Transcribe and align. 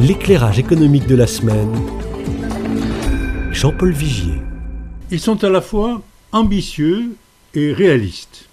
L'éclairage 0.00 0.60
économique 0.60 1.08
de 1.08 1.16
la 1.16 1.26
semaine. 1.26 1.74
Jean-Paul 3.50 3.90
Vigier. 3.90 4.40
Ils 5.10 5.18
sont 5.18 5.42
à 5.42 5.48
la 5.48 5.60
fois 5.60 6.02
ambitieux 6.30 7.16
et 7.54 7.72
réalistes. 7.72 8.48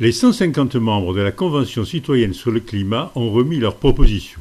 Les 0.00 0.10
150 0.10 0.74
membres 0.74 1.14
de 1.14 1.20
la 1.20 1.30
Convention 1.30 1.84
citoyenne 1.84 2.34
sur 2.34 2.50
le 2.50 2.58
climat 2.58 3.12
ont 3.14 3.30
remis 3.30 3.58
leurs 3.58 3.76
propositions. 3.76 4.40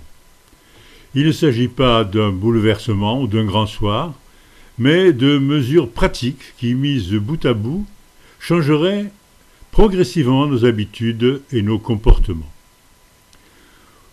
Il 1.13 1.27
ne 1.27 1.31
s'agit 1.31 1.67
pas 1.67 2.03
d'un 2.03 2.31
bouleversement 2.31 3.21
ou 3.21 3.27
d'un 3.27 3.45
grand 3.45 3.67
soir, 3.67 4.15
mais 4.79 5.13
de 5.13 5.37
mesures 5.37 5.91
pratiques 5.91 6.55
qui, 6.57 6.73
mises 6.73 7.13
bout 7.13 7.45
à 7.45 7.53
bout, 7.53 7.85
changeraient 8.39 9.11
progressivement 9.69 10.47
nos 10.47 10.65
habitudes 10.65 11.43
et 11.51 11.61
nos 11.61 11.77
comportements. 11.77 12.54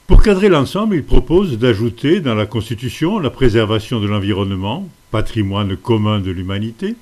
Pour 0.08 0.22
cadrer 0.22 0.48
l'ensemble, 0.48 0.96
il 0.96 1.04
propose 1.04 1.58
d'ajouter 1.58 2.20
dans 2.20 2.34
la 2.34 2.46
Constitution 2.46 3.20
la 3.20 3.30
préservation 3.30 4.00
de 4.00 4.08
l'environnement, 4.08 4.88
patrimoine 5.12 5.76
commun 5.76 6.18
de 6.18 6.32
l'humanité, 6.32 6.96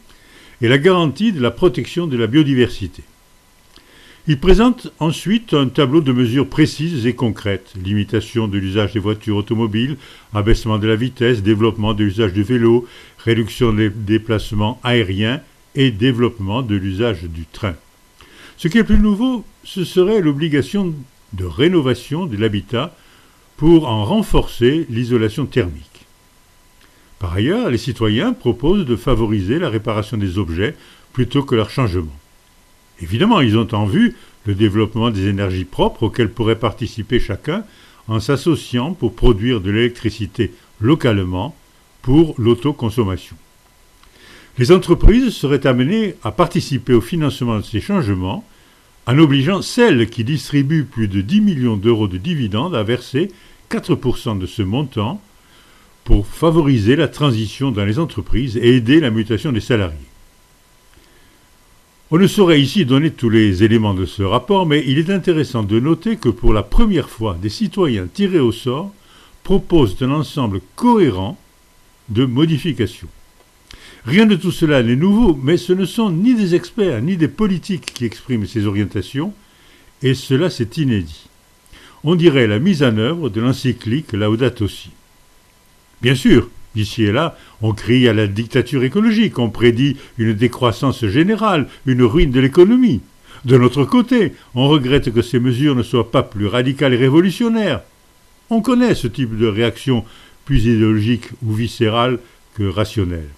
et 0.61 0.69
la 0.69 0.77
garantie 0.77 1.33
de 1.33 1.41
la 1.41 1.51
protection 1.51 2.07
de 2.07 2.19
la 2.19 2.27
biodiversité. 2.27 3.03
Il 4.27 4.39
présente 4.39 4.93
ensuite 4.99 5.55
un 5.55 5.69
tableau 5.69 6.03
de 6.03 6.13
mesures 6.13 6.47
précises 6.47 7.07
et 7.07 7.15
concrètes 7.15 7.73
limitation 7.83 8.49
de 8.49 8.59
l'usage 8.59 8.93
des 8.93 9.01
voitures 9.01 9.37
automobiles, 9.37 9.97
abaissement 10.35 10.79
de 10.79 10.87
la 10.87 10.95
vitesse, 10.95 11.43
développement 11.43 11.95
de 11.95 12.05
l'usage 12.05 12.35
du 12.35 12.43
vélo, 12.43 12.87
réduction 13.25 13.73
des 13.73 13.89
déplacements 13.89 14.79
aériens 14.85 15.41
et 15.75 15.91
développement 15.91 16.61
de 16.61 16.77
l'usage 16.77 17.23
du 17.23 17.47
train. 17.47 17.75
Ce 18.59 18.69
qui 18.69 18.77
est 18.77 18.85
plus 18.85 18.99
nouveau, 18.99 19.43
ce 19.65 19.85
serait 19.85 20.21
l'obligation 20.21 20.95
de 21.33 21.45
rénovation 21.45 22.27
de 22.27 22.37
l'habitat 22.37 22.95
pour 23.57 23.89
en 23.89 24.05
renforcer 24.05 24.87
l'isolation 24.89 25.47
thermique. 25.47 26.07
Par 27.19 27.35
ailleurs, 27.35 27.71
les 27.71 27.79
citoyens 27.79 28.33
proposent 28.33 28.87
de 28.87 28.97
favoriser 28.97 29.59
la 29.59 29.69
réparation 29.69 30.17
des 30.17 30.39
objets 30.39 30.75
plutôt 31.13 31.43
que 31.43 31.55
leur 31.55 31.71
changement. 31.71 32.17
Évidemment, 33.01 33.41
ils 33.41 33.59
ont 33.59 33.69
en 33.75 33.85
vue 33.85 34.17
le 34.47 34.55
développement 34.55 35.11
des 35.11 35.27
énergies 35.27 35.65
propres 35.65 36.05
auxquelles 36.05 36.31
pourrait 36.31 36.59
participer 36.59 37.21
chacun 37.21 37.65
en 38.09 38.21
s'associant 38.21 38.95
pour 38.95 39.15
produire 39.15 39.61
de 39.61 39.71
l'électricité 39.71 40.53
localement 40.81 41.55
pour 42.03 42.35
l'autoconsommation. 42.39 43.37
Les 44.59 44.73
entreprises 44.73 45.35
seraient 45.35 45.67
amenées 45.67 46.15
à 46.23 46.33
participer 46.33 46.93
au 46.93 47.01
financement 47.01 47.59
de 47.59 47.63
ces 47.63 47.81
changements 47.81 48.45
en 49.07 49.19
obligeant 49.19 49.63
celles 49.63 50.09
qui 50.09 50.25
distribuent 50.25 50.85
plus 50.85 51.09
de 51.09 51.21
10 51.21 51.41
millions 51.41 51.77
d'euros 51.77 52.09
de 52.09 52.19
dividendes 52.19 52.75
à 52.75 52.83
verser 52.83 53.31
4% 53.71 54.39
de 54.39 54.47
ce 54.47 54.63
montant 54.63 55.21
pour 56.05 56.27
favoriser 56.27 56.97
la 56.97 57.09
transition 57.09 57.71
dans 57.71 57.85
les 57.85 57.99
entreprises 57.99 58.57
et 58.57 58.77
aider 58.77 59.01
la 59.01 59.11
mutation 59.11 59.53
des 59.53 59.61
salariés. 59.61 59.97
On 62.11 62.19
ne 62.19 62.27
saurait 62.27 62.61
ici 62.61 62.85
donner 62.85 63.13
tous 63.13 63.31
les 63.31 63.63
éléments 63.63 63.95
de 63.95 64.05
ce 64.05 64.25
rapport, 64.25 64.67
mais 64.67 64.83
il 64.85 64.99
est 64.99 65.11
intéressant 65.11 65.63
de 65.63 65.79
noter 65.79 66.17
que 66.17 66.29
pour 66.29 66.53
la 66.53 66.65
première 66.65 67.09
fois, 67.09 67.39
des 67.41 67.49
citoyens 67.49 68.09
tirés 68.13 68.41
au 68.41 68.51
sort 68.51 68.93
proposent 69.45 69.97
un 70.03 70.11
ensemble 70.11 70.61
cohérent 70.75 71.39
de 72.09 72.25
modifications. 72.25 73.09
Rien 74.07 74.25
de 74.25 74.35
tout 74.35 74.51
cela 74.51 74.83
n'est 74.83 74.97
nouveau, 74.97 75.39
mais 75.43 75.59
ce 75.59 75.73
ne 75.73 75.85
sont 75.85 76.11
ni 76.11 76.35
des 76.35 76.55
experts 76.55 77.03
ni 77.03 77.17
des 77.17 77.29
politiques 77.29 77.93
qui 77.93 78.07
expriment 78.07 78.47
ces 78.47 78.67
orientations, 78.67 79.35
et 80.03 80.15
cela 80.15 80.49
c'est 80.49 80.79
inédit. 80.79 81.29
On 82.03 82.15
dirait 82.15 82.47
la 82.47 82.59
mise 82.59 82.83
en 82.83 82.97
œuvre 82.97 83.29
de 83.29 83.43
l'encyclique 83.43 84.13
Laudato 84.13 84.69
Si. 84.69 84.91
Bien 86.01 86.15
sûr, 86.15 86.49
ici 86.75 87.05
et 87.05 87.13
là, 87.13 87.37
on 87.61 87.75
crie 87.75 88.09
à 88.09 88.15
la 88.15 88.27
dictature 88.27 88.85
écologique, 88.85 89.39
on 89.39 89.51
prédit 89.51 89.99
une 90.17 90.33
décroissance 90.33 91.05
générale, 91.05 91.69
une 91.85 92.03
ruine 92.03 92.31
de 92.31 92.41
l'économie. 92.41 93.03
De 93.45 93.59
notre 93.59 93.85
côté, 93.85 94.33
on 94.55 94.69
regrette 94.69 95.13
que 95.13 95.23
ces 95.23 95.41
mesures 95.41 95.75
ne 95.75 95.83
soient 95.83 96.11
pas 96.11 96.23
plus 96.23 96.47
radicales 96.47 96.95
et 96.95 96.99
révolutionnaires. 96.99 97.83
On 98.49 98.63
connaît 98.63 98.95
ce 98.95 99.09
type 99.09 99.37
de 99.37 99.47
réaction 99.47 100.05
plus 100.47 100.65
idéologique 100.65 101.29
ou 101.43 101.53
viscérale 101.53 102.19
que 102.55 102.65
rationnelle. 102.65 103.29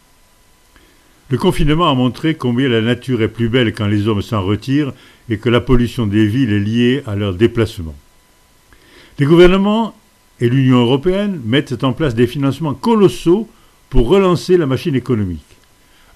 Le 1.33 1.39
confinement 1.39 1.89
a 1.89 1.95
montré 1.95 2.35
combien 2.35 2.69
la 2.69 2.83
nature 2.83 3.23
est 3.23 3.29
plus 3.29 3.49
belle 3.49 3.73
quand 3.73 3.87
les 3.87 4.07
hommes 4.07 4.21
s'en 4.21 4.43
retirent 4.43 4.93
et 5.31 5.39
que 5.39 5.49
la 5.49 5.63
pollution 5.63 6.07
des 6.07 6.27
villes 6.27 6.53
est 6.53 6.61
liée 6.61 7.03
à 7.07 7.17
leur 7.17 7.33
déplacement. 7.33 7.95
Les 9.19 9.25
gouvernements 9.25 9.97
et 10.41 10.51
l'Union 10.51 10.83
européenne 10.83 11.41
mettent 11.47 11.85
en 11.85 11.95
place 11.95 12.15
des 12.15 12.27
financements 12.27 12.75
colossaux 12.75 13.49
pour 13.89 14.09
relancer 14.09 14.59
la 14.59 14.67
machine 14.67 14.95
économique. 14.95 15.57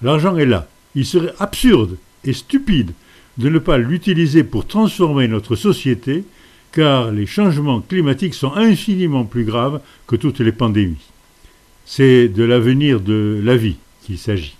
L'argent 0.03 0.37
est 0.37 0.45
là. 0.45 0.67
Il 0.93 1.03
serait 1.03 1.33
absurde 1.39 1.97
et 2.23 2.33
stupide 2.33 2.91
de 3.39 3.49
ne 3.49 3.57
pas 3.57 3.79
l'utiliser 3.79 4.43
pour 4.43 4.67
transformer 4.67 5.27
notre 5.27 5.55
société, 5.55 6.25
car 6.71 7.09
les 7.09 7.25
changements 7.25 7.81
climatiques 7.81 8.35
sont 8.35 8.53
infiniment 8.53 9.25
plus 9.25 9.45
graves 9.45 9.81
que 10.05 10.15
toutes 10.15 10.41
les 10.41 10.51
pandémies. 10.51 11.09
C'est 11.87 12.27
de 12.27 12.43
l'avenir 12.43 12.99
de 12.99 13.41
la 13.43 13.57
vie 13.57 13.77
qu'il 14.03 14.19
s'agit. 14.19 14.56